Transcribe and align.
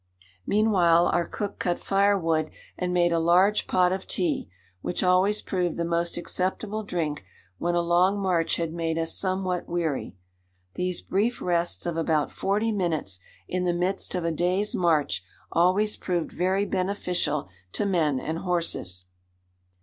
Meanwhile 0.47 1.09
our 1.13 1.27
cook 1.27 1.59
cut 1.59 1.77
firewood 1.77 2.49
and 2.75 2.91
made 2.91 3.11
a 3.13 3.19
large 3.19 3.67
pot 3.67 3.91
of 3.91 4.07
tea, 4.07 4.49
which 4.81 5.03
always 5.03 5.43
proved 5.43 5.77
the 5.77 5.85
most 5.85 6.17
acceptable 6.17 6.81
drink 6.81 7.23
when 7.59 7.75
a 7.75 7.81
long 7.81 8.19
march 8.19 8.55
had 8.55 8.73
made 8.73 8.97
us 8.97 9.15
somewhat 9.15 9.67
weary. 9.69 10.15
These 10.73 11.01
brief 11.01 11.39
rests 11.39 11.85
of 11.85 11.97
about 11.97 12.31
forty 12.31 12.71
minutes 12.71 13.19
in 13.47 13.63
the 13.63 13.73
midst 13.73 14.15
of 14.15 14.25
a 14.25 14.31
day's 14.31 14.73
march 14.73 15.23
always 15.51 15.95
proved 15.97 16.31
very 16.31 16.65
beneficial 16.65 17.47
to 17.73 17.85
men 17.85 18.19
and 18.19 18.39
horses. 18.39 19.05